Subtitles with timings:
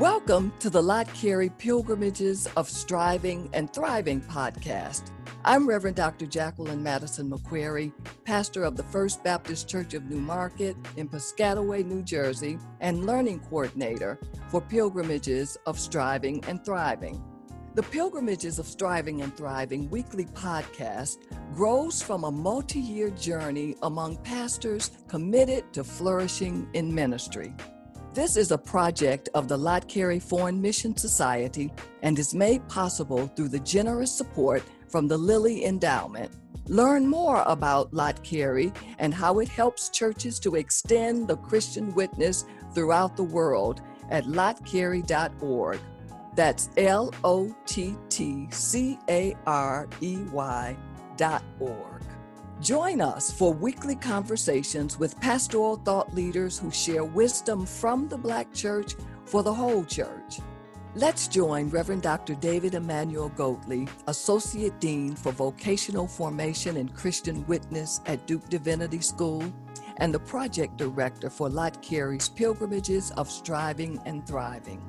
[0.00, 5.12] Welcome to the Lott Carey Pilgrimages of Striving and Thriving podcast.
[5.44, 6.26] I'm Reverend Dr.
[6.26, 7.92] Jacqueline Madison McCreary,
[8.24, 13.40] pastor of the First Baptist Church of New Market in Piscataway, New Jersey, and learning
[13.40, 14.18] coordinator
[14.48, 17.22] for Pilgrimages of Striving and Thriving.
[17.74, 21.16] The Pilgrimages of Striving and Thriving weekly podcast
[21.54, 27.54] grows from a multi year journey among pastors committed to flourishing in ministry.
[28.12, 33.26] This is a project of the Lott Carey Foreign Mission Society and is made possible
[33.28, 36.30] through the generous support from the Lilly Endowment.
[36.68, 42.44] Learn more about Lott Carey and how it helps churches to extend the Christian witness
[42.74, 45.80] throughout the world at lottcarey.org.
[46.34, 50.76] That's L O T T C A R E Y
[51.16, 52.02] dot org.
[52.60, 58.52] Join us for weekly conversations with pastoral thought leaders who share wisdom from the Black
[58.54, 60.38] church for the whole church.
[60.94, 62.34] Let's join Reverend Dr.
[62.34, 69.42] David Emmanuel Goatley, Associate Dean for Vocational Formation and Christian Witness at Duke Divinity School,
[69.96, 74.82] and the Project Director for Lott Carey's Pilgrimages of Striving and Thriving.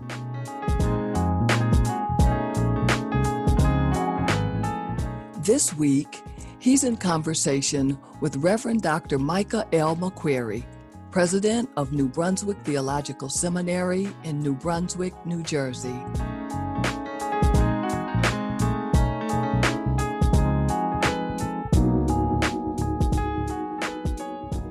[5.44, 6.24] This week,
[6.64, 9.20] He's in conversation with Reverend Dr.
[9.20, 9.98] Micah L.
[9.98, 10.64] McCreary,
[11.12, 15.90] president of New Brunswick Theological Seminary in New Brunswick, New Jersey.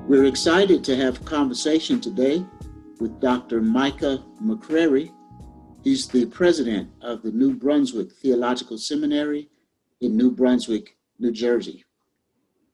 [0.07, 2.43] We're excited to have a conversation today
[2.99, 3.61] with Dr.
[3.61, 5.11] Micah McCreary.
[5.83, 9.51] He's the president of the New Brunswick Theological Seminary
[10.03, 11.85] in New Brunswick, New Jersey.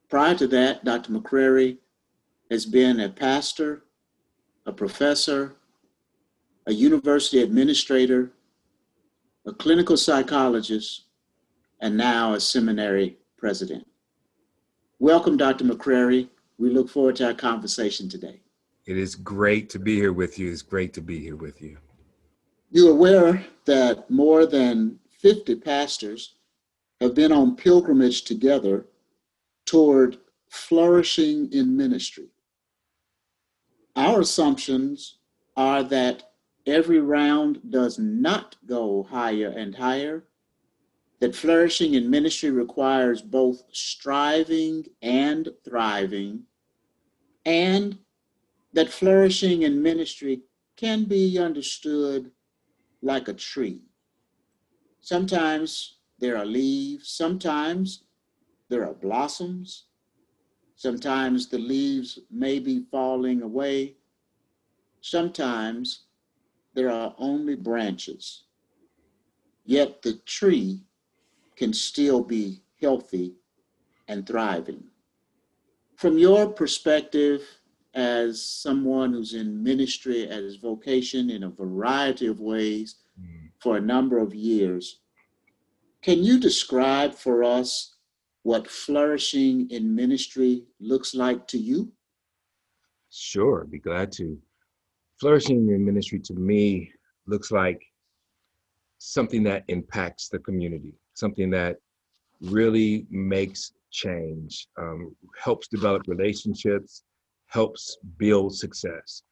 [0.09, 1.11] Prior to that, Dr.
[1.13, 1.77] McCreary
[2.49, 3.83] has been a pastor,
[4.65, 5.55] a professor,
[6.65, 8.31] a university administrator,
[9.45, 11.03] a clinical psychologist,
[11.81, 13.85] and now a seminary president.
[14.97, 15.65] Welcome, Dr.
[15.65, 16.27] McCreary.
[16.57, 18.41] We look forward to our conversation today.
[18.85, 20.51] It is great to be here with you.
[20.51, 21.77] It's great to be here with you.
[22.71, 26.33] You're aware that more than 50 pastors
[27.01, 28.85] have been on pilgrimage together
[29.65, 30.17] toward
[30.49, 32.27] flourishing in ministry.
[33.95, 35.17] Our assumptions
[35.55, 36.31] are that
[36.65, 40.25] every round does not go higher and higher,
[41.19, 46.43] that flourishing in ministry requires both striving and thriving,
[47.45, 47.97] and
[48.73, 50.41] that flourishing in ministry
[50.77, 52.31] can be understood
[53.01, 53.81] like a tree.
[55.01, 57.09] Sometimes there are leaves.
[57.09, 58.03] Sometimes
[58.69, 59.85] there are blossoms.
[60.75, 63.95] Sometimes the leaves may be falling away.
[65.01, 66.05] Sometimes
[66.73, 68.43] there are only branches.
[69.65, 70.83] Yet the tree
[71.55, 73.35] can still be healthy
[74.07, 74.83] and thriving.
[75.95, 77.43] From your perspective,
[77.93, 83.49] as someone who's in ministry as vocation in a variety of ways mm.
[83.59, 84.98] for a number of years,
[86.01, 87.95] can you describe for us
[88.43, 91.91] what flourishing in ministry looks like to you?
[93.11, 94.37] Sure, be glad to.
[95.19, 96.91] Flourishing in ministry to me
[97.27, 97.81] looks like
[98.97, 101.77] something that impacts the community, something that
[102.41, 107.03] really makes change, um, helps develop relationships,
[107.47, 109.23] helps build success.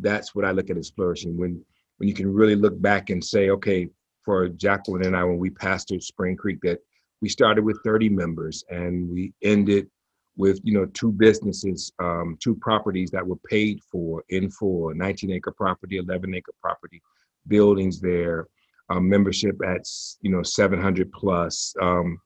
[0.00, 1.36] That's what I look at as flourishing.
[1.36, 1.64] When
[1.98, 3.88] when you can really look back and say, okay,
[4.26, 6.80] for Jacqueline and I when we pastored Spring Creek that
[7.22, 9.88] we started with 30 members and we ended
[10.36, 15.32] with you know two businesses um, two properties that were paid for in full 19
[15.32, 17.00] acre property 11 acre property
[17.48, 18.48] buildings there
[18.90, 19.86] um, membership at
[20.20, 22.18] you know 700 plus um,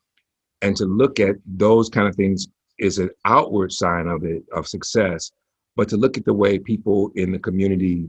[0.62, 2.48] and to look at those kind of things
[2.78, 5.30] is an outward sign of it of success
[5.76, 8.08] but to look at the way people in the community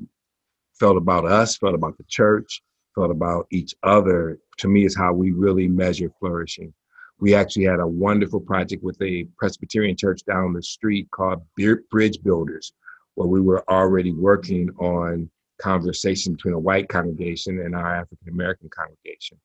[0.80, 2.64] felt about us felt about the church
[2.96, 6.74] felt about each other, to me, is how we really measure flourishing.
[7.20, 12.22] We actually had a wonderful project with a Presbyterian church down the street called Bridge
[12.24, 12.74] Builders,
[13.16, 15.30] where we were already working on
[15.62, 19.40] conversation between a white congregation and our African American congregation.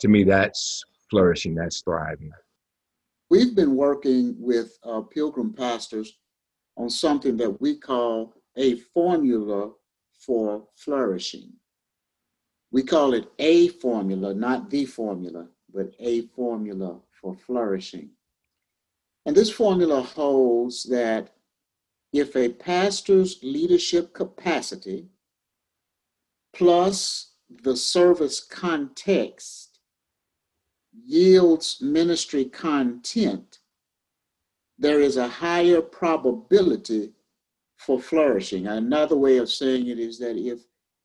[0.00, 2.30] To me, that's flourishing, that's thriving.
[3.30, 6.18] We've been working with uh, pilgrim pastors
[6.76, 9.70] on something that we call a formula
[10.26, 11.52] for flourishing.
[12.72, 15.48] We call it a formula, not the formula.
[15.74, 18.10] but a formula for flourishing.
[19.24, 21.34] And this formula holds that
[22.12, 25.08] if a pastor's leadership capacity
[26.52, 27.32] plus
[27.62, 29.78] the service context
[30.92, 33.60] yields ministry content,
[34.78, 37.14] there is a higher probability
[37.76, 38.66] for flourishing.
[38.66, 40.60] Another way of saying it is that if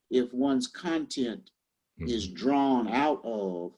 [0.10, 1.52] if one's content
[2.00, 2.10] mm-hmm.
[2.10, 3.74] is drawn out of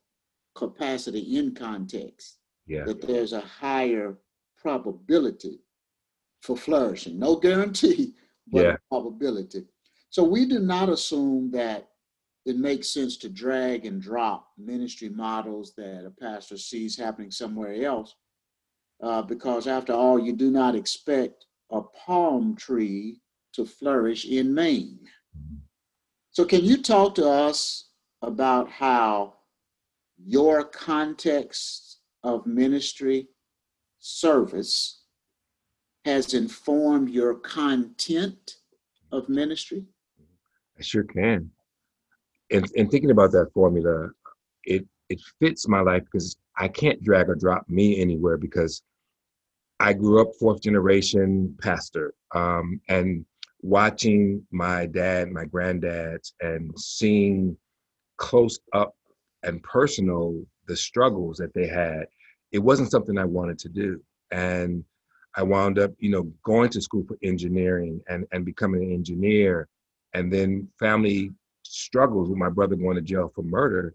[0.55, 2.37] capacity in context,
[2.67, 2.83] yeah.
[2.85, 4.17] that there's a higher
[4.57, 5.59] probability
[6.41, 7.19] for flourishing.
[7.19, 8.13] No guarantee,
[8.51, 8.75] but yeah.
[8.89, 9.65] probability.
[10.09, 11.89] So we do not assume that
[12.45, 17.83] it makes sense to drag and drop ministry models that a pastor sees happening somewhere
[17.83, 18.15] else,
[19.03, 23.21] uh, because after all, you do not expect a palm tree
[23.53, 24.99] to flourish in Maine.
[26.31, 27.88] So, can you talk to us
[28.21, 29.35] about how
[30.17, 33.27] your context of ministry
[33.99, 35.03] service
[36.05, 38.55] has informed your content
[39.11, 39.85] of ministry?
[40.77, 41.51] I sure can.
[42.51, 44.09] And, and thinking about that formula,
[44.63, 48.83] it it fits my life because I can't drag or drop me anywhere because
[49.79, 53.25] I grew up fourth generation pastor, um, and
[53.61, 57.57] watching my dad, my granddads, and seeing
[58.19, 58.93] close up
[59.43, 62.05] and personal the struggles that they had,
[62.51, 64.01] it wasn't something I wanted to do.
[64.31, 64.83] And
[65.35, 69.67] I wound up, you know, going to school for engineering and, and becoming an engineer.
[70.13, 71.31] And then family
[71.63, 73.93] struggles with my brother going to jail for murder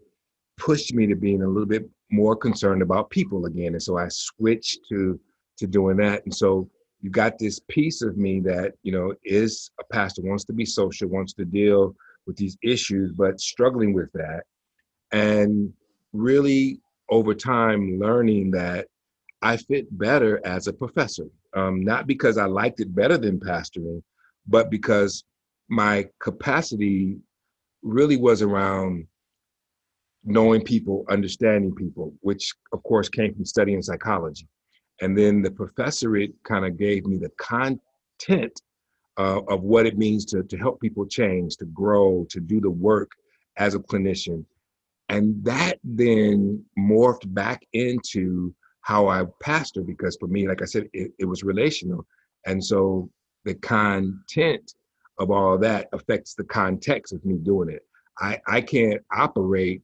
[0.57, 3.73] pushed me to being a little bit more concerned about people again.
[3.73, 5.19] And so I switched to
[5.57, 6.23] to doing that.
[6.25, 6.69] And so
[7.01, 10.65] you got this piece of me that, you know, is a pastor, wants to be
[10.65, 11.95] social, wants to deal
[12.25, 14.43] with these issues, but struggling with that.
[15.11, 15.73] And
[16.13, 16.79] really
[17.09, 18.87] over time learning that
[19.41, 21.27] I fit better as a professor.
[21.55, 24.01] Um, not because I liked it better than pastoring,
[24.47, 25.23] but because
[25.69, 27.17] my capacity
[27.81, 29.07] really was around
[30.23, 34.47] knowing people, understanding people, which of course came from studying psychology.
[35.01, 38.59] And then the professorate kind of gave me the content
[39.17, 42.69] uh, of what it means to, to help people change, to grow, to do the
[42.69, 43.11] work
[43.57, 44.43] as a clinician.
[45.09, 50.89] And that then morphed back into how I pastor because for me, like I said,
[50.93, 52.05] it, it was relational.
[52.45, 53.09] And so
[53.43, 54.73] the content
[55.19, 57.83] of all that affects the context of me doing it.
[58.19, 59.81] I, I can't operate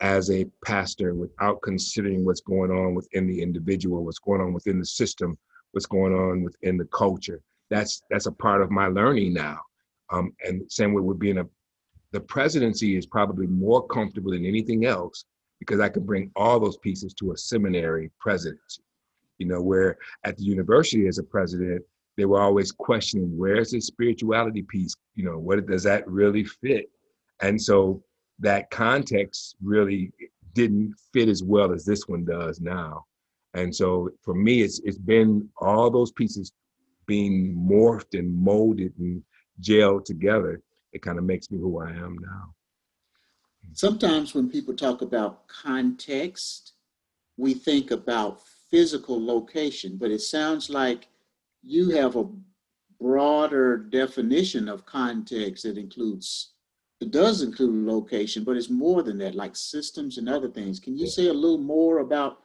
[0.00, 4.78] as a pastor without considering what's going on within the individual, what's going on within
[4.78, 5.38] the system,
[5.72, 7.40] what's going on within the culture.
[7.70, 9.60] That's that's a part of my learning now.
[10.10, 11.46] Um, and same way with being a
[12.12, 15.24] the presidency is probably more comfortable than anything else
[15.58, 18.82] because I can bring all those pieces to a seminary presidency.
[19.38, 21.82] You know, where at the university as a president,
[22.16, 24.94] they were always questioning where's the spirituality piece?
[25.16, 26.88] You know, what does that really fit?
[27.40, 28.02] And so
[28.38, 30.12] that context really
[30.52, 33.06] didn't fit as well as this one does now.
[33.54, 36.52] And so for me, it's it's been all those pieces
[37.06, 39.22] being morphed and molded and
[39.60, 40.60] gelled together.
[40.92, 42.54] It kind of makes me who I am now.
[43.72, 46.74] Sometimes when people talk about context,
[47.36, 51.08] we think about physical location, but it sounds like
[51.62, 52.28] you have a
[53.00, 56.54] broader definition of context that includes
[57.00, 60.80] it does include location, but it's more than that, like systems and other things.
[60.80, 62.38] Can you say a little more about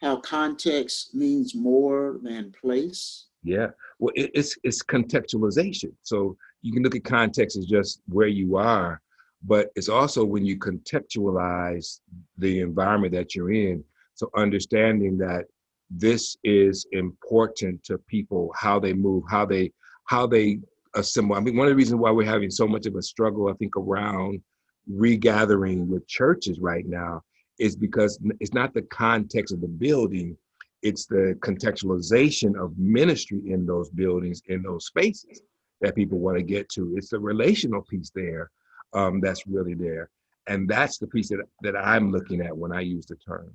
[0.00, 3.27] how context means more than place?
[3.42, 3.68] Yeah,
[3.98, 5.92] well, it, it's it's contextualization.
[6.02, 9.00] So you can look at context as just where you are,
[9.44, 12.00] but it's also when you contextualize
[12.36, 13.84] the environment that you're in.
[14.14, 15.44] So understanding that
[15.90, 19.72] this is important to people, how they move, how they
[20.06, 20.58] how they
[20.94, 21.36] assemble.
[21.36, 23.54] I mean, one of the reasons why we're having so much of a struggle, I
[23.54, 24.42] think, around
[24.88, 27.22] regathering with churches right now
[27.58, 30.36] is because it's not the context of the building,
[30.82, 35.42] it's the contextualization of ministry in those buildings, in those spaces
[35.80, 36.94] that people want to get to.
[36.96, 38.50] It's the relational piece there
[38.92, 40.10] um, that's really there.
[40.46, 43.52] And that's the piece that, that I'm looking at when I use the term.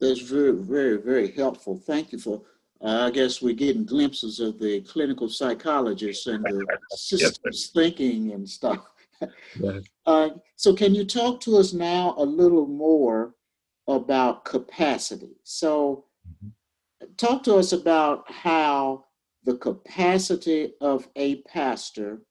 [0.00, 1.76] That's very, very, very helpful.
[1.76, 2.42] Thank you for
[2.82, 6.66] uh, I guess we're getting glimpses of the clinical psychologists and the
[6.96, 8.80] systems thinking and stuff.
[9.60, 9.84] Yes.
[10.04, 13.34] Uh, so, can you talk to us now a little more
[13.86, 15.36] about capacity?
[15.44, 16.06] So.
[17.16, 19.04] Talk to us about how
[19.44, 22.22] the capacity of a pastor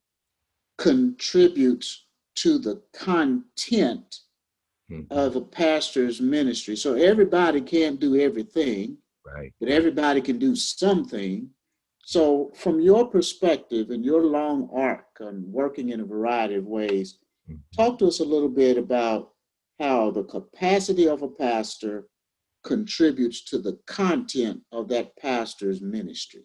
[0.77, 2.05] contributes
[2.35, 4.19] to the content
[4.89, 5.11] mm-hmm.
[5.11, 6.75] of a pastor's ministry.
[6.75, 9.53] So everybody can't do everything, right?
[9.59, 11.49] But everybody can do something.
[12.03, 17.19] So, from your perspective and your long arc on working in a variety of ways,
[17.49, 17.59] mm-hmm.
[17.75, 19.33] talk to us a little bit about
[19.79, 22.05] how the capacity of a pastor
[22.63, 26.43] contributes to the content of that pastor's ministry.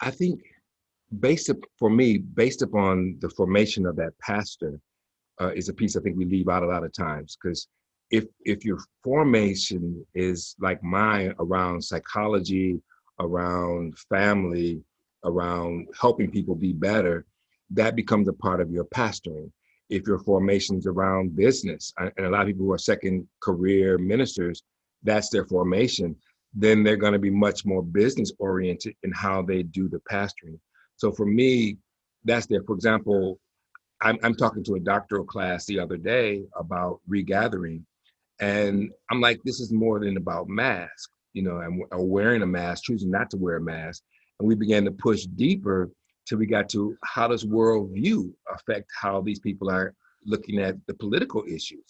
[0.00, 0.40] I think
[1.20, 4.80] based up, for me, based upon the formation of that pastor,
[5.40, 7.66] uh, is a piece I think we leave out a lot of times because
[8.10, 12.80] if if your formation is like mine around psychology,
[13.18, 14.82] around family,
[15.24, 17.24] around helping people be better,
[17.70, 19.50] that becomes a part of your pastoring.
[19.88, 24.62] If your formation's around business, and a lot of people who are second career ministers,
[25.02, 26.16] that's their formation,
[26.54, 30.58] then they're going to be much more business oriented in how they do the pastoring.
[30.96, 31.78] So for me,
[32.24, 32.62] that's there.
[32.62, 33.38] For example,
[34.00, 37.84] I'm, I'm talking to a doctoral class the other day about regathering,
[38.40, 42.42] and I'm like, this is more than about masks, you know, and or uh, wearing
[42.42, 44.02] a mask, choosing not to wear a mask.
[44.38, 45.90] And we began to push deeper
[46.26, 50.94] till we got to how does worldview affect how these people are looking at the
[50.94, 51.84] political issues?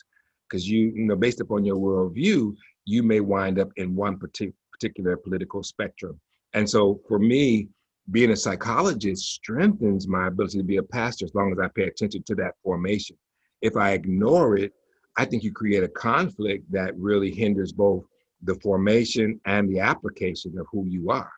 [0.48, 4.54] Because you, you know, based upon your worldview, you may wind up in one partic-
[4.72, 6.20] particular political spectrum.
[6.54, 7.68] And so for me,
[8.10, 11.84] being a psychologist strengthens my ability to be a pastor as long as I pay
[11.84, 13.16] attention to that formation.
[13.60, 14.72] If I ignore it,
[15.16, 18.04] I think you create a conflict that really hinders both
[18.42, 21.30] the formation and the application of who you are.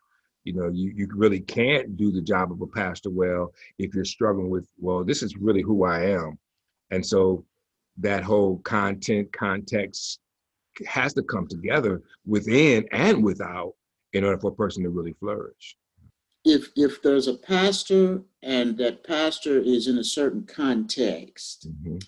[0.44, 4.04] You know, you, you really can't do the job of a pastor well if you're
[4.04, 6.38] struggling with, well, this is really who I am.
[6.90, 7.44] And so
[7.98, 10.20] that whole content, context
[10.86, 13.74] has to come together within and without
[14.12, 15.76] in order for a person to really flourish
[16.44, 21.98] if if there's a pastor and that pastor is in a certain context mm-hmm.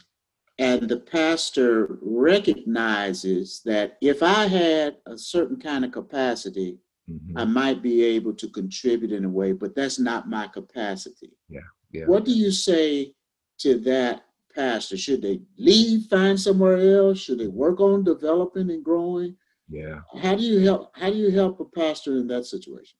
[0.58, 6.78] and the pastor recognizes that if i had a certain kind of capacity
[7.10, 7.38] mm-hmm.
[7.38, 11.32] i might be able to contribute in a way but that's not my capacity.
[11.48, 11.60] Yeah
[11.96, 12.04] yeah.
[12.06, 13.14] What do you say
[13.60, 14.96] to that pastor?
[14.96, 17.18] Should they leave find somewhere else?
[17.18, 19.36] Should they work on developing and growing?
[19.68, 20.00] Yeah.
[20.20, 22.98] How do you help how do you help a pastor in that situation?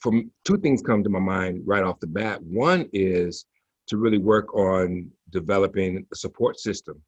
[0.00, 2.42] From two things come to my mind right off the bat.
[2.42, 3.46] One is
[3.88, 7.00] to really work on developing a support system,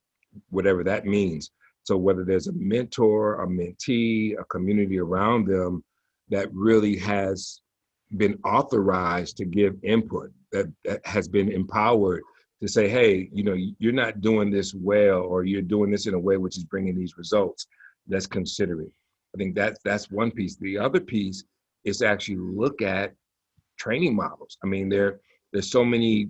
[0.50, 1.50] whatever that means.
[1.84, 5.82] So whether there's a mentor, a mentee, a community around them
[6.30, 7.60] that really has
[8.16, 12.22] been authorized to give input, that, that has been empowered
[12.62, 16.14] to say, hey, you know, you're not doing this well, or you're doing this in
[16.14, 17.66] a way which is bringing these results.
[18.08, 18.92] Let's consider it.
[19.34, 20.56] I think that's that's one piece.
[20.56, 21.44] The other piece
[21.84, 23.14] is actually look at
[23.78, 24.58] training models.
[24.62, 25.20] I mean, there
[25.52, 26.28] there's so many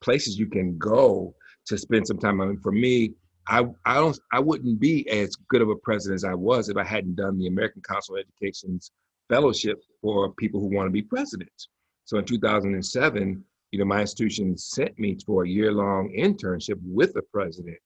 [0.00, 1.34] places you can go
[1.66, 2.40] to spend some time.
[2.40, 3.12] I mean, for me,
[3.48, 6.76] I I don't I wouldn't be as good of a president as I was if
[6.76, 8.90] I hadn't done the American Council of Education's
[9.28, 11.68] fellowship for people who want to be presidents.
[12.04, 17.22] So in 2007, you know, my institution sent me for a year-long internship with a
[17.22, 17.76] president,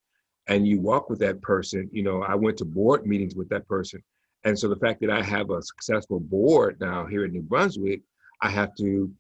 [0.46, 1.88] and you walk with that person.
[1.92, 4.02] You know, I went to board meetings with that person,
[4.44, 8.02] and so the fact that I have a successful board now here in New Brunswick,
[8.40, 9.11] I have to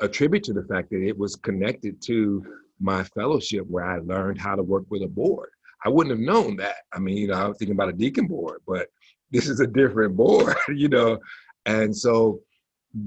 [0.00, 2.44] attribute to the fact that it was connected to
[2.80, 5.50] my fellowship where I learned how to work with a board.
[5.84, 6.76] I wouldn't have known that.
[6.92, 8.88] I mean, you know, I was thinking about a deacon board, but
[9.32, 11.18] this is a different board, you know.
[11.66, 12.40] And so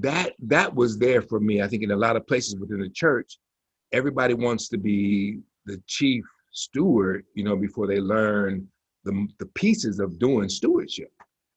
[0.00, 1.62] that that was there for me.
[1.62, 3.38] I think in a lot of places within the church,
[3.92, 8.66] everybody wants to be the chief steward, you know, before they learn
[9.04, 11.10] the, the pieces of doing stewardship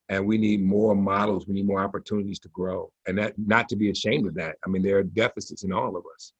[0.09, 3.75] and we need more models we need more opportunities to grow and that not to
[3.75, 6.33] be ashamed of that i mean there are deficits in all of us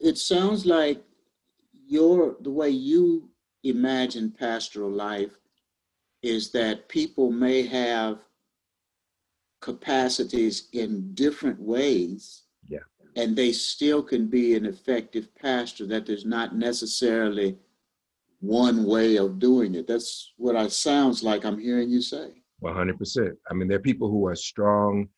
[0.00, 1.02] it sounds like
[1.86, 3.28] your the way you
[3.64, 5.36] imagine pastoral life
[6.26, 8.18] is that people may have
[9.60, 12.80] capacities in different ways yeah.
[13.14, 15.86] and they still can be an effective pastor.
[15.86, 17.56] That there's not necessarily
[18.40, 19.86] one way of doing it.
[19.86, 22.42] That's what it sounds like i'm hearing you say.
[22.62, 23.32] 100%.
[23.50, 25.08] I mean, there are people who are strong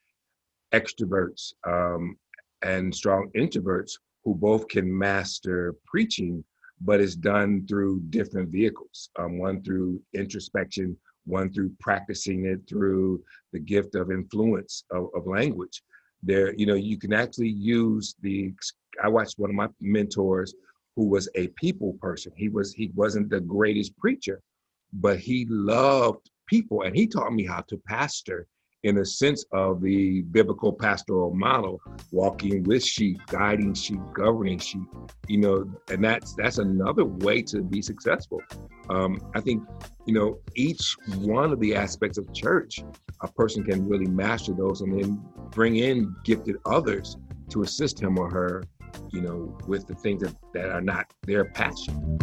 [0.74, 2.16] extroverts um,
[2.62, 3.92] and strong introverts
[4.24, 6.44] who both can master preaching,
[6.80, 9.11] but it's done through different vehicles.
[9.18, 15.26] Um, one through introspection, one through practicing it through the gift of influence of, of
[15.26, 15.82] language.
[16.23, 18.52] There, you know, you can actually use the.
[19.02, 20.54] I watched one of my mentors
[20.97, 22.32] who was a people person.
[22.37, 24.40] He was he wasn't the greatest preacher,
[24.92, 28.47] but he loved people and he taught me how to pastor
[28.85, 31.80] in a sense of the biblical pastoral model,
[32.12, 34.82] walking with sheep, guiding sheep, governing sheep,
[35.26, 38.40] you know, and that's that's another way to be successful.
[38.88, 39.64] Um, I think,
[40.06, 42.80] you know, each one of the aspects of church,
[43.20, 45.20] a person can really master those and then
[45.50, 47.16] bring in gifted others
[47.50, 48.62] to assist him or her,
[49.11, 52.18] you know, with the things that, that are not their passion.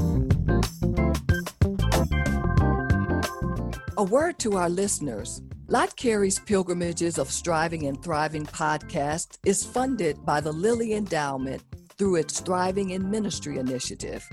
[3.98, 5.42] A word to our listeners.
[5.68, 11.64] Lott Carey's Pilgrimages of Striving and Thriving podcast is funded by the Lilly Endowment
[11.98, 14.24] through its Thriving in Ministry initiative.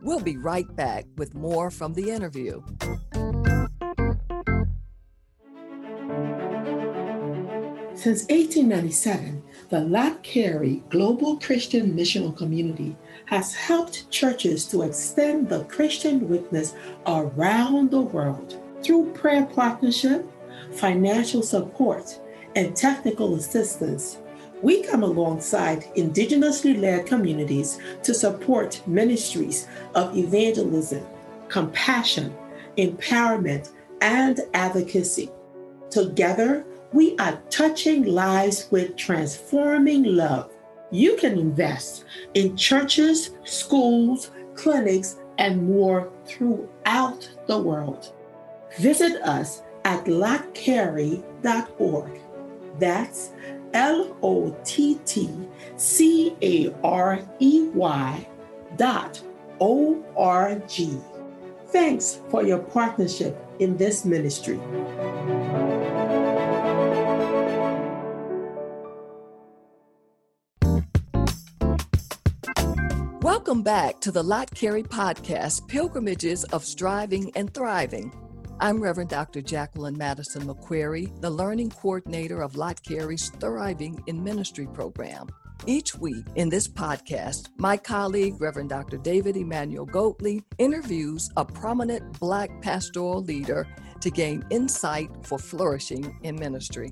[0.00, 2.62] We'll be right back with more from the interview.
[7.94, 15.64] Since 1897, the Lott Carey Global Christian Missional Community has helped churches to extend the
[15.64, 16.74] Christian witness
[17.06, 20.26] around the world through prayer partnership,
[20.72, 22.18] financial support,
[22.56, 24.18] and technical assistance.
[24.62, 31.06] We come alongside indigenously led communities to support ministries of evangelism,
[31.48, 32.34] compassion,
[32.76, 33.70] empowerment,
[34.00, 35.30] and advocacy.
[35.90, 40.50] Together, we are touching lives with transforming love.
[40.90, 48.12] You can invest in churches, schools, clinics, and more throughout the world.
[48.78, 52.20] Visit us at lottcarey.org.
[52.78, 53.32] That's
[53.72, 55.30] L O T T
[55.76, 58.28] C A R E Y
[58.76, 59.22] dot
[59.60, 60.98] O R G.
[61.68, 64.58] Thanks for your partnership in this ministry.
[73.22, 78.27] Welcome back to the Lott Carey podcast, Pilgrimages of Striving and Thriving.
[78.60, 79.40] I'm Reverend Dr.
[79.40, 85.28] Jacqueline Madison McCreary, the Learning Coordinator of Lott Carey's Thriving in Ministry program.
[85.64, 88.96] Each week in this podcast, my colleague, Reverend Dr.
[88.96, 93.64] David Emmanuel Goatley, interviews a prominent Black pastoral leader
[94.00, 96.90] to gain insight for flourishing in ministry.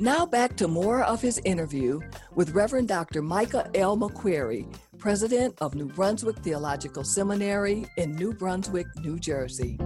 [0.00, 2.00] Now back to more of his interview
[2.34, 3.22] with Reverend Dr.
[3.22, 3.96] Micah L.
[3.96, 4.66] McCreary,
[4.98, 9.78] president of New Brunswick Theological Seminary in New Brunswick, New Jersey.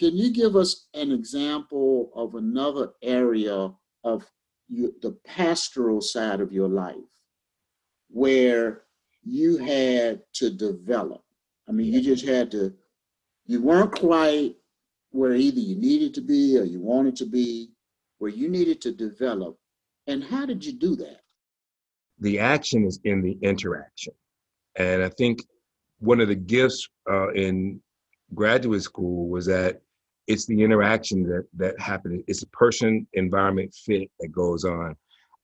[0.00, 3.70] Can you give us an example of another area
[4.02, 4.24] of
[4.66, 6.96] you, the pastoral side of your life
[8.08, 8.84] where
[9.22, 11.22] you had to develop?
[11.68, 12.72] I mean, you just had to,
[13.44, 14.56] you weren't quite
[15.10, 17.68] where either you needed to be or you wanted to be,
[18.16, 19.58] where you needed to develop.
[20.06, 21.20] And how did you do that?
[22.20, 24.14] The action is in the interaction.
[24.76, 25.40] And I think
[25.98, 27.82] one of the gifts uh, in
[28.34, 29.82] graduate school was that
[30.30, 32.22] it's the interaction that that happens.
[32.28, 34.94] It's a person environment fit that goes on.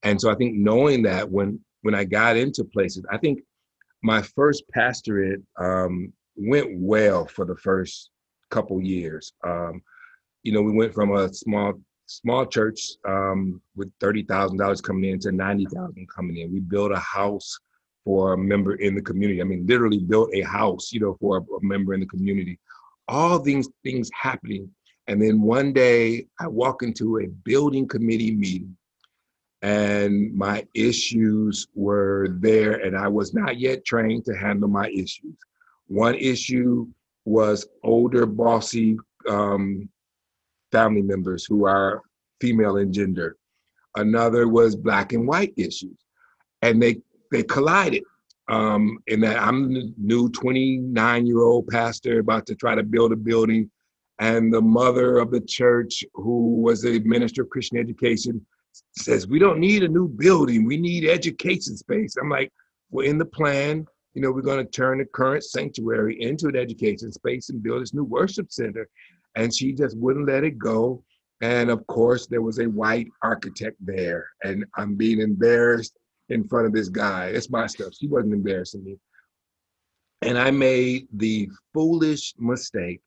[0.04, 3.40] And so I think knowing that when when I got into places, I think
[4.02, 8.10] my first pastorate um, went well for the first
[8.50, 9.32] couple years.
[9.44, 9.82] Um,
[10.44, 11.72] you know, we went from a small
[12.06, 16.52] small church um, with thirty thousand dollars coming in to ninety thousand coming in.
[16.52, 17.58] We built a house
[18.04, 19.40] for a member in the community.
[19.40, 22.60] I mean, literally built a house, you know, for a, a member in the community.
[23.08, 24.70] All these things happening,
[25.06, 28.76] and then one day I walk into a building committee meeting,
[29.62, 35.36] and my issues were there, and I was not yet trained to handle my issues.
[35.86, 36.88] One issue
[37.24, 38.96] was older, bossy
[39.28, 39.88] um,
[40.72, 42.02] family members who are
[42.40, 43.36] female in gender.
[43.96, 45.96] Another was black and white issues,
[46.62, 47.00] and they
[47.32, 48.04] they collided.
[48.48, 53.12] Um, in that I'm the new 29 year old pastor about to try to build
[53.12, 53.70] a building,
[54.20, 58.44] and the mother of the church, who was a minister of Christian education,
[58.98, 62.14] says we don't need a new building, we need education space.
[62.16, 62.52] I'm like,
[62.90, 66.56] we're in the plan you know, we're going to turn the current sanctuary into an
[66.56, 68.88] education space and build this new worship center.
[69.36, 71.04] And she just wouldn't let it go.
[71.42, 75.98] And of course, there was a white architect there, and I'm being embarrassed
[76.28, 77.26] in front of this guy.
[77.26, 77.94] It's my stuff.
[77.94, 78.98] She wasn't embarrassing me.
[80.22, 83.00] And I made the foolish mistake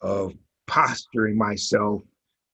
[0.00, 0.34] of
[0.66, 2.02] posturing myself,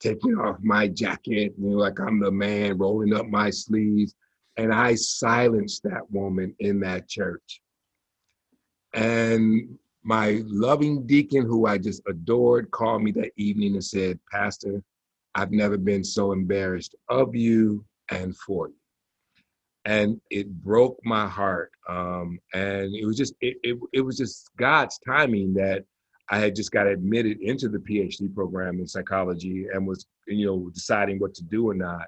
[0.01, 4.14] taking off my jacket, you know, like I'm the man, rolling up my sleeves.
[4.57, 7.61] And I silenced that woman in that church.
[8.94, 14.83] And my loving deacon, who I just adored, called me that evening and said, Pastor,
[15.35, 18.79] I've never been so embarrassed of you and for you.
[19.84, 21.72] And it broke my heart.
[21.88, 25.84] Um, and it was just it, it, it was just God's timing that
[26.28, 30.70] I had just got admitted into the PhD program in psychology and was, you know,
[30.70, 32.06] deciding what to do or not.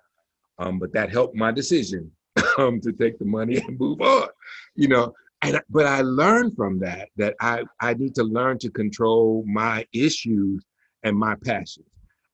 [0.58, 2.10] Um, but that helped my decision
[2.58, 4.28] um, to take the money and move on,
[4.76, 5.12] you know.
[5.42, 9.84] And but I learned from that that I I need to learn to control my
[9.92, 10.64] issues
[11.02, 11.86] and my passions.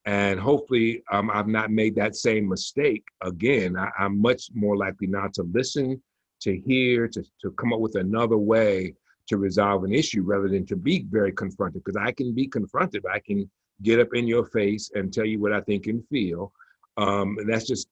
[0.09, 3.77] And hopefully, um, I've not made that same mistake again.
[3.77, 6.01] I, I'm much more likely now to listen,
[6.40, 8.94] to hear, to, to come up with another way
[9.27, 13.05] to resolve an issue rather than to be very confronted because I can be confronted.
[13.05, 13.51] I can
[13.83, 16.53] get up in your face and tell you what I think and feel.
[16.97, 17.90] Um, and that's just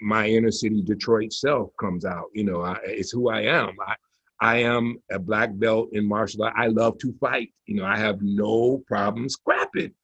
[0.00, 2.26] my inner city Detroit self comes out.
[2.32, 3.74] You know, I, it's who I am.
[3.84, 3.96] I,
[4.40, 6.54] I am a black belt in martial art.
[6.56, 7.52] I love to fight.
[7.66, 9.94] You know, I have no problem scrapping,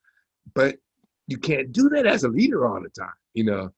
[0.55, 0.77] but
[1.27, 3.15] you can't do that as a leader all the time.
[3.35, 3.71] You know,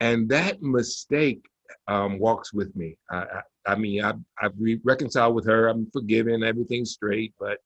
[0.00, 1.44] and that mistake
[1.88, 2.96] um, walks with me.
[3.10, 5.68] I, I mean, I've, I've re- reconciled with her.
[5.68, 6.42] I'm forgiven.
[6.42, 7.34] Everything's straight.
[7.38, 7.58] But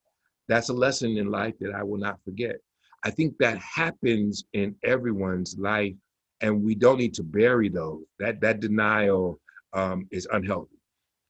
[0.49, 2.57] that's a lesson in life that I will not forget.
[3.05, 5.95] I think that happens in everyone's life,
[6.41, 8.03] and we don't need to bury those.
[8.19, 9.41] That that denial
[9.73, 10.79] um, is unhealthy.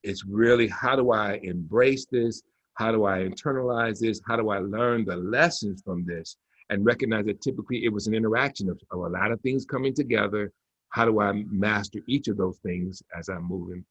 [0.02, 2.42] It's really how do I embrace this?
[2.74, 4.20] How do I internalize this?
[4.26, 6.36] How do I learn the lessons from this?
[6.70, 9.94] And recognize that typically it was an interaction of, of a lot of things coming
[9.94, 10.50] together.
[10.90, 13.84] How do I master each of those things as I'm moving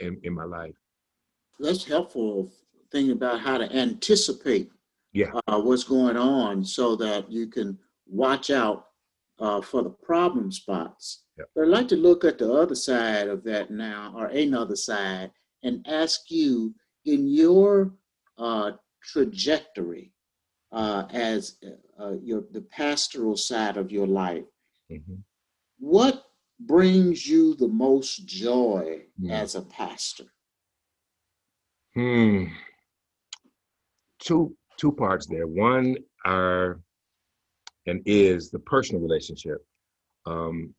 [0.00, 0.74] in, in my life.
[1.58, 2.50] That's helpful
[2.90, 4.70] thing about how to anticipate
[5.12, 5.32] yeah.
[5.46, 8.86] uh, what's going on so that you can watch out
[9.38, 11.24] uh, for the problem spots.
[11.38, 11.48] Yep.
[11.54, 15.30] But I'd like to look at the other side of that now, or another side,
[15.62, 17.94] and ask you in your
[18.38, 20.12] uh, trajectory
[20.74, 21.56] uh, as
[22.00, 24.44] uh, your the pastoral side of your life,
[24.90, 25.14] mm-hmm.
[25.78, 26.24] what
[26.60, 29.30] brings you the most joy Hmm.
[29.30, 30.24] as a pastor?
[31.94, 32.46] Hmm.
[34.18, 35.46] Two two parts there.
[35.46, 36.80] One are
[37.86, 39.64] and is the personal relationship,
[40.26, 40.74] um,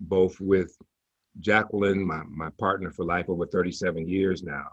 [0.00, 0.76] both with
[1.40, 4.68] Jacqueline, my my partner for life over 37 years now,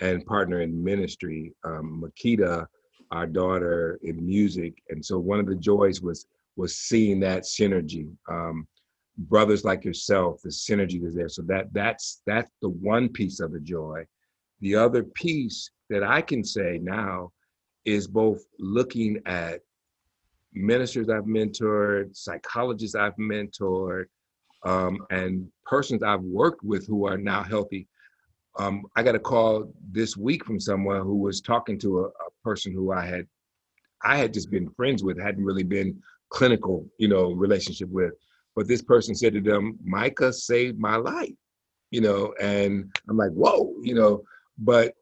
[0.00, 2.66] and partner in ministry, um, Makita,
[3.10, 4.82] our daughter in music.
[4.90, 8.10] And so one of the joys was was seeing that synergy.
[8.28, 8.66] Um,
[9.18, 11.28] brothers like yourself, the synergy is there.
[11.28, 14.04] So that that's that's the one piece of the joy.
[14.60, 17.32] The other piece that I can say now
[17.84, 19.60] is both looking at
[20.52, 24.06] ministers I've mentored, psychologists I've mentored,
[24.64, 27.86] um, and persons I've worked with who are now healthy.
[28.58, 32.30] Um, I got a call this week from someone who was talking to a, a
[32.42, 33.26] person who I had
[34.02, 38.12] I had just been friends with, hadn't really been clinical, you know, relationship with.
[38.54, 41.34] But this person said to them, Micah saved my life,
[41.90, 44.22] you know, and I'm like, whoa, you know,
[44.58, 44.94] but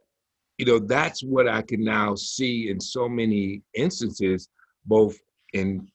[0.58, 4.48] you know, that's what I can now see in so many instances,
[4.86, 5.16] both
[5.52, 5.88] in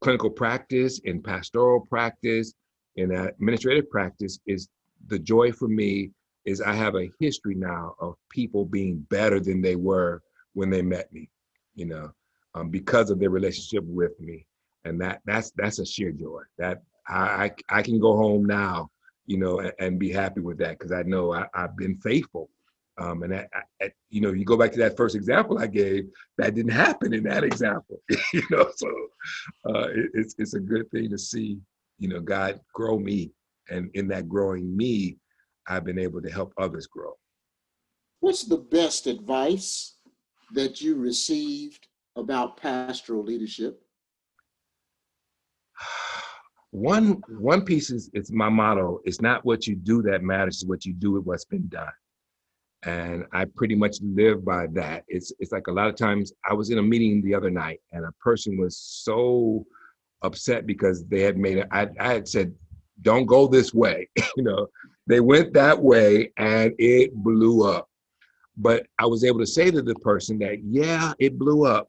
[0.00, 2.54] clinical practice, in pastoral practice,
[2.96, 4.68] in administrative practice, is
[5.06, 6.10] the joy for me
[6.44, 10.22] is I have a history now of people being better than they were
[10.54, 11.28] when they met me,
[11.74, 12.12] you know,
[12.54, 14.46] um, because of their relationship with me.
[14.84, 16.42] And that that's that's a sheer joy.
[16.58, 18.90] That I, I, can go home now,
[19.26, 22.48] you know, and, and be happy with that because I know I, have been faithful.
[22.98, 23.46] Um, and I,
[23.80, 27.14] I, you know, you go back to that first example I gave, that didn't happen
[27.14, 28.00] in that example,
[28.32, 28.70] you know.
[28.76, 28.88] So
[29.68, 31.58] uh, it, it's it's a good thing to see,
[31.98, 33.32] you know, God grow me,
[33.70, 35.16] and in that growing me,
[35.70, 37.12] I've been able to help others grow.
[38.18, 39.94] What's the best advice
[40.52, 43.80] that you received about pastoral leadership?
[46.72, 50.68] one one piece is it's my motto it's not what you do that matters it's
[50.68, 51.90] what you do with what's been done
[52.84, 56.54] and i pretty much live by that it's it's like a lot of times i
[56.54, 59.66] was in a meeting the other night and a person was so
[60.22, 62.54] upset because they had made it I, I had said
[63.02, 64.68] don't go this way you know
[65.10, 67.88] they went that way and it blew up
[68.56, 71.88] but i was able to say to the person that yeah it blew up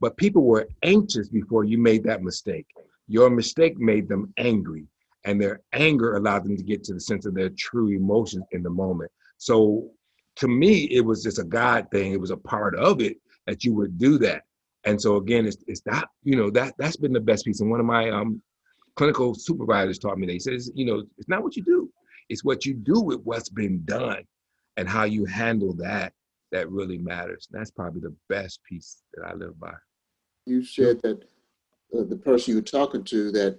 [0.00, 2.66] but people were anxious before you made that mistake
[3.12, 4.86] your mistake made them angry,
[5.24, 8.62] and their anger allowed them to get to the sense of their true emotions in
[8.62, 9.10] the moment.
[9.36, 9.90] So
[10.36, 12.12] to me, it was just a God thing.
[12.12, 14.44] It was a part of it that you would do that.
[14.84, 17.60] And so again, it's it's that you know that that's been the best piece.
[17.60, 18.40] And one of my um
[18.96, 21.90] clinical supervisors taught me that he says, you know, it's not what you do,
[22.32, 24.24] it's what you do with what's been done
[24.78, 26.14] and how you handle that
[26.50, 27.46] that really matters.
[27.50, 29.74] And that's probably the best piece that I live by.
[30.46, 31.22] You said that
[31.96, 33.58] uh, the person you were talking to that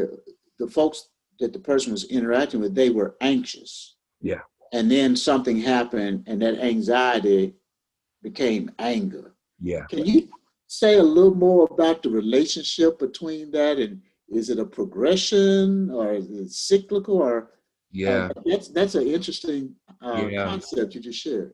[0.00, 0.16] uh,
[0.58, 4.40] the folks that the person was interacting with they were anxious yeah
[4.72, 7.54] and then something happened and that anxiety
[8.22, 10.28] became anger yeah can you
[10.66, 16.12] say a little more about the relationship between that and is it a progression or
[16.14, 17.50] is it cyclical or
[17.92, 20.44] yeah uh, that's that's an interesting uh, Yeah.
[20.44, 21.52] concept you just shared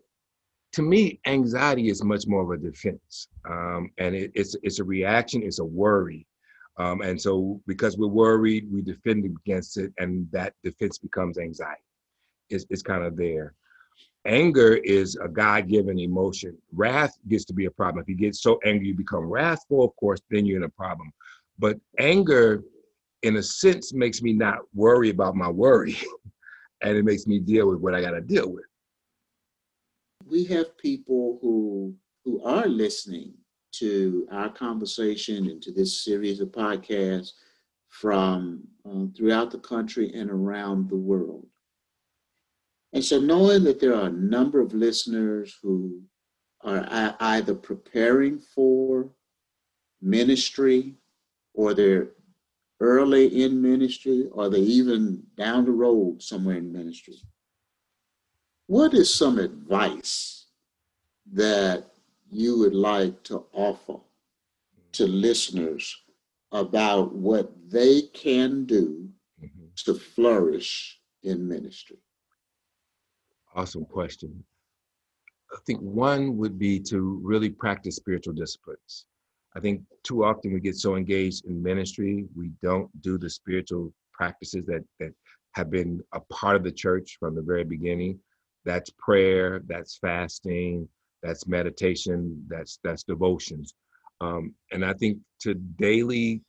[0.72, 4.84] to me, anxiety is much more of a defense, um, and it, it's it's a
[4.84, 6.26] reaction, it's a worry,
[6.78, 11.80] um, and so because we're worried, we defend against it, and that defense becomes anxiety.
[12.50, 13.54] It's it's kind of there.
[14.26, 16.56] Anger is a God-given emotion.
[16.72, 18.02] Wrath gets to be a problem.
[18.02, 19.82] If you get so angry, you become wrathful.
[19.82, 21.12] Of course, then you're in a problem.
[21.58, 22.62] But anger,
[23.22, 25.96] in a sense, makes me not worry about my worry,
[26.82, 28.64] and it makes me deal with what I got to deal with.
[30.26, 33.32] we have people who who are listening
[33.72, 37.32] to our conversation and to this series of podcasts
[37.88, 41.46] from um, throughout the country and around the world.
[42.92, 46.02] And so, knowing that there are a number of listeners who
[46.62, 49.10] are either preparing for
[50.00, 50.94] ministry
[51.54, 52.08] or they're
[52.80, 57.16] early in ministry or they're even down the road somewhere in ministry,
[58.66, 60.46] what is some advice
[61.32, 61.90] that
[62.30, 63.98] you would like to offer
[64.92, 65.96] to listeners
[66.52, 69.10] about what they can do
[69.42, 69.74] Mhm.
[69.84, 71.98] to flourish in ministry?
[73.54, 74.44] Awesome question.
[75.52, 79.06] I think one would be to really practice spiritual disciplines.
[79.58, 83.92] I think too often we get so engaged in ministry, we don't do the spiritual
[84.12, 85.12] practices that that
[85.56, 88.20] have been a part of the church from the very beginning.
[88.64, 90.88] That's prayer, that's fasting,
[91.24, 93.74] that's meditation, that's that's devotions.
[94.20, 96.44] Um, and I think to daily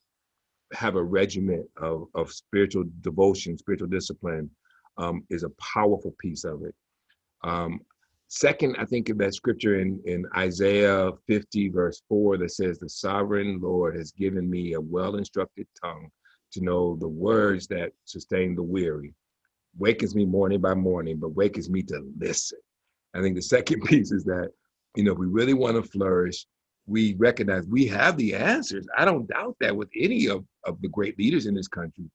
[0.74, 4.52] have a regiment of, of spiritual devotion, spiritual discipline
[5.00, 6.76] um, is a powerful piece of it.
[7.44, 7.80] Um,
[8.30, 12.90] second, I think of that scripture in, in Isaiah 50, verse 4, that says, The
[12.90, 16.10] sovereign Lord has given me a well instructed tongue
[16.54, 19.14] to know the words that sustain the weary.
[19.78, 22.60] Wakens me morning by morning, but wakens me to listen.
[23.14, 24.52] I think the second piece is that,
[24.96, 26.46] you know, we really want to flourish,
[26.86, 28.88] we recognize we have the answers.
[28.98, 32.10] I don't doubt that with any of, of the great leaders in this country.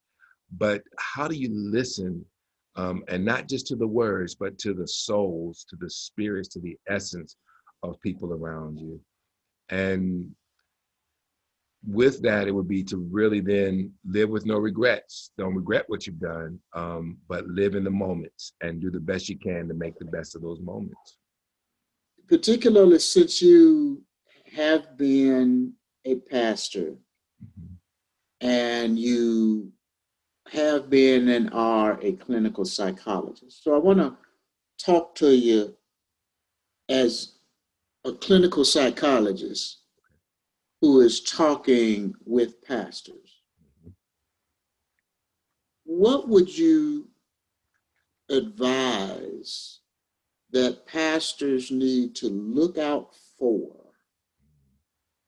[0.57, 2.25] But how do you listen
[2.75, 6.59] um, and not just to the words, but to the souls, to the spirits, to
[6.59, 7.35] the essence
[7.83, 8.99] of people around you.
[9.69, 10.35] And
[11.87, 15.31] with that, it would be to really then live with no regrets.
[15.37, 19.29] Don't regret what you've done, um, but live in the moments and do the best
[19.29, 21.17] you can to make the best of those moments.
[22.27, 24.03] Particularly since you
[24.53, 25.73] have been
[26.05, 26.97] a pastor
[27.43, 27.77] Mhm.
[28.41, 29.71] and you
[30.51, 33.63] have been and are a clinical psychologist.
[33.63, 34.15] So I want to
[34.77, 35.75] talk to you
[36.89, 37.33] as
[38.05, 39.79] a clinical psychologist
[40.81, 43.41] who is talking with pastors.
[45.83, 47.07] What would you
[48.29, 49.79] advise
[50.51, 53.71] that pastors need to look out for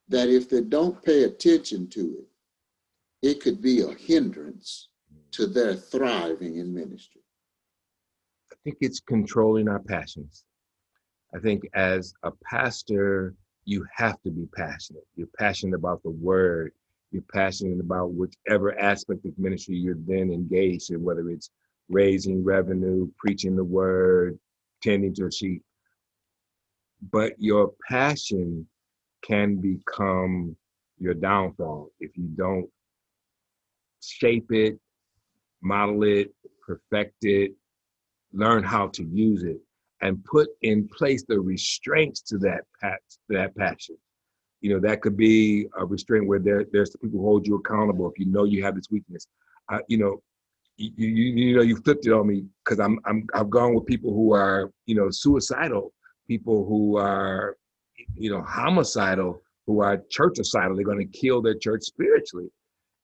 [0.09, 4.89] that if they don't pay attention to it, it could be a hindrance
[5.31, 7.21] to their thriving in ministry.
[8.51, 10.45] I think it's controlling our passions.
[11.35, 13.35] I think as a pastor,
[13.65, 15.05] you have to be passionate.
[15.15, 16.71] You're passionate about the word.
[17.11, 21.49] You're passionate about whichever aspect of ministry you're then engaged in, whether it's
[21.89, 24.39] raising revenue, preaching the word,
[24.81, 25.63] tending to a sheep.
[27.11, 28.67] But your passion
[29.23, 30.55] can become
[30.99, 32.69] your downfall if you don't
[34.01, 34.79] shape it,
[35.67, 36.33] model it,
[36.65, 37.51] perfect it,
[38.33, 39.59] learn how to use it,
[40.01, 42.99] and put in place the restraints to that pat,
[43.29, 43.97] that passion.
[44.61, 48.09] You know, that could be a restraint where there, there's people who hold you accountable
[48.09, 49.27] if you know you have this weakness.
[49.69, 50.21] Uh, you know,
[50.77, 53.85] you, you you know you flipped it on me because I'm I'm I've gone with
[53.85, 55.93] people who are you know suicidal,
[56.27, 57.57] people who are
[58.15, 60.75] you know homicidal, who are churchicidal.
[60.75, 62.49] They're going to kill their church spiritually,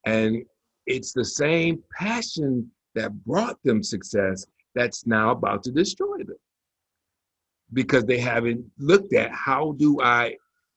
[0.06, 0.44] and
[0.86, 6.38] it's the same passion that brought them success that's now about to destroy them
[7.74, 10.36] because they haven't looked at how do I,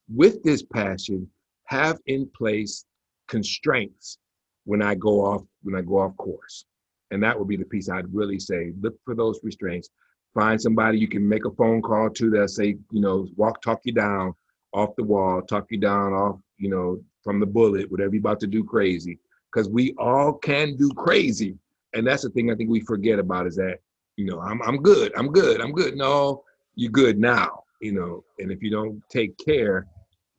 [0.09, 1.29] with this passion,
[1.65, 2.85] have in place
[3.29, 4.19] constraints
[4.65, 6.65] when I go off when I go off course.
[7.11, 8.73] And that would be the piece I'd really say.
[8.81, 9.91] Look for those restraints.
[10.35, 13.81] Find somebody you can make a phone call to that say, you know, walk, talk
[13.85, 14.35] you down
[14.73, 18.41] off the wall, talk you down off, you know, from the bullet, whatever you're about
[18.41, 19.19] to do crazy.
[19.53, 21.57] Because we all can do crazy.
[21.95, 23.79] And that's the thing I think we forget about is that,
[24.17, 25.97] you know, I'm I'm good, I'm good, I'm good.
[25.97, 26.43] No,
[26.75, 29.87] you're good now, you know, and if you don't take care,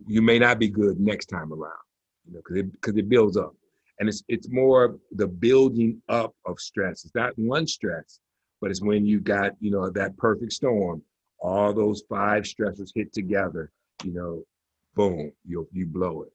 [0.05, 1.73] you may not be good next time around,
[2.25, 3.55] you know, because it because it builds up,
[3.99, 7.05] and it's it's more the building up of stress.
[7.05, 8.19] It's not one stress,
[8.61, 11.01] but it's when you got you know that perfect storm,
[11.39, 13.71] all those five stressors hit together,
[14.03, 14.43] you know,
[14.95, 16.31] boom, you you blow it.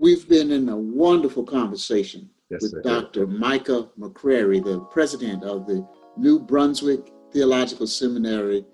[0.00, 2.84] We've been in a wonderful conversation Yes, with.
[2.84, 3.26] Dr.
[3.26, 8.64] Micah McCreary, the president of the New Brunswick Theological Seminary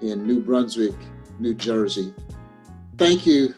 [0.00, 0.94] in New Brunswick,
[1.38, 2.12] New Jersey.
[2.98, 3.54] Thank you,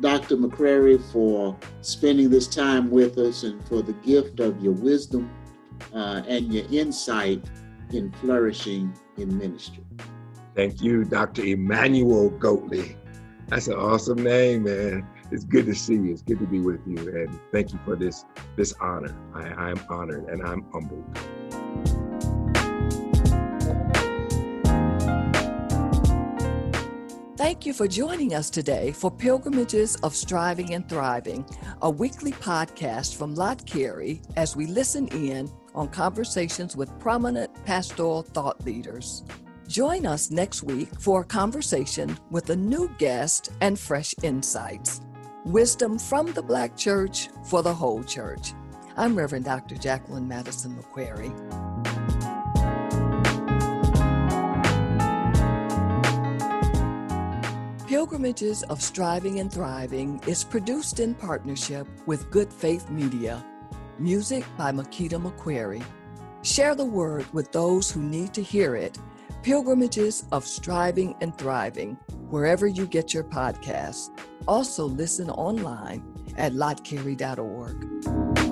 [0.00, 0.36] Dr.
[0.36, 5.30] McCreary, for spending this time with us and for the gift of your wisdom
[5.94, 7.44] uh, and your insight
[7.92, 9.84] in flourishing in ministry.
[10.56, 11.44] Thank you, Dr.
[11.44, 12.96] Emmanuel Goatley.
[13.46, 15.06] That's an awesome name, man.
[15.30, 16.12] It's good to see you.
[16.12, 18.24] It's good to be with you, and thank you for this
[18.56, 19.14] this honor.
[19.34, 21.04] I, I'm honored and I'm humbled.
[27.36, 31.46] Thank you for joining us today for Pilgrimages of Striving and Thriving,
[31.82, 38.22] a weekly podcast from Lott Carey as we listen in on conversations with prominent pastoral
[38.22, 39.24] thought leaders.
[39.66, 45.00] Join us next week for a conversation with a new guest and fresh insights.
[45.44, 48.52] Wisdom from the Black Church for the whole church.
[48.96, 49.76] I'm Reverend Dr.
[49.76, 51.32] Jacqueline Madison McCreary.
[57.86, 63.42] Pilgrimages of Striving and Thriving is produced in partnership with Good Faith Media.
[63.98, 65.84] Music by Makita McCreary.
[66.42, 68.98] Share the word with those who need to hear it.
[69.42, 71.96] Pilgrimages of Striving and Thriving,
[72.28, 74.10] wherever you get your podcasts.
[74.48, 76.02] Also, listen online
[76.38, 78.47] at lottcarey.org.